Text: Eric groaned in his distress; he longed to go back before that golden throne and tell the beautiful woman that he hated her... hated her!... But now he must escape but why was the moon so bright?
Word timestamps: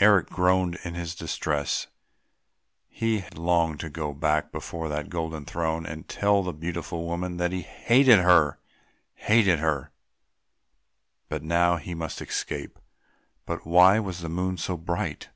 Eric 0.00 0.30
groaned 0.30 0.80
in 0.82 0.94
his 0.94 1.14
distress; 1.14 1.86
he 2.88 3.22
longed 3.36 3.78
to 3.78 3.88
go 3.88 4.12
back 4.12 4.50
before 4.50 4.88
that 4.88 5.08
golden 5.08 5.44
throne 5.44 5.86
and 5.86 6.08
tell 6.08 6.42
the 6.42 6.52
beautiful 6.52 7.06
woman 7.06 7.36
that 7.36 7.52
he 7.52 7.60
hated 7.62 8.18
her... 8.18 8.58
hated 9.14 9.60
her!... 9.60 9.92
But 11.28 11.44
now 11.44 11.76
he 11.76 11.94
must 11.94 12.20
escape 12.20 12.80
but 13.46 13.64
why 13.64 14.00
was 14.00 14.18
the 14.22 14.28
moon 14.28 14.56
so 14.56 14.76
bright? 14.76 15.28